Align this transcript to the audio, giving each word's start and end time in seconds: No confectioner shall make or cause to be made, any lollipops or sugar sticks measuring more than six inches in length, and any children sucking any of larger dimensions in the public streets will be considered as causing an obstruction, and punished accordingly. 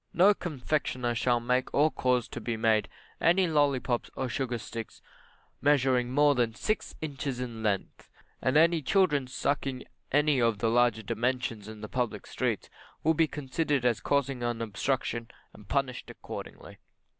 No 0.15 0.33
confectioner 0.33 1.13
shall 1.13 1.39
make 1.39 1.71
or 1.75 1.91
cause 1.91 2.27
to 2.29 2.41
be 2.41 2.57
made, 2.57 2.89
any 3.21 3.45
lollipops 3.45 4.09
or 4.15 4.27
sugar 4.29 4.57
sticks 4.57 4.99
measuring 5.61 6.09
more 6.11 6.33
than 6.33 6.55
six 6.55 6.95
inches 7.01 7.39
in 7.39 7.61
length, 7.61 8.09
and 8.41 8.57
any 8.57 8.81
children 8.81 9.27
sucking 9.27 9.83
any 10.11 10.41
of 10.41 10.63
larger 10.63 11.03
dimensions 11.03 11.67
in 11.67 11.81
the 11.81 11.87
public 11.87 12.25
streets 12.25 12.67
will 13.03 13.13
be 13.13 13.27
considered 13.27 13.85
as 13.85 13.99
causing 14.01 14.41
an 14.41 14.59
obstruction, 14.59 15.29
and 15.53 15.67
punished 15.67 16.09
accordingly. 16.09 16.79